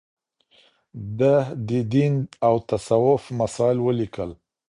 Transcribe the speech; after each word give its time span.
ده 1.19 1.35
د 1.67 1.69
دين 1.93 2.13
او 2.47 2.53
تصوف 2.69 3.23
مسايل 3.39 3.79
وليکل 3.87 4.29